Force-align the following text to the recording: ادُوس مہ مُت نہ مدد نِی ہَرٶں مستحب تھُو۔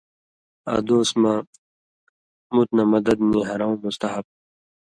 ادُوس 0.73 1.09
مہ 1.21 1.33
مُت 2.53 2.69
نہ 2.77 2.83
مدد 2.91 3.17
نِی 3.31 3.41
ہَرٶں 3.49 3.75
مستحب 3.83 4.25
تھُو۔ 4.27 4.35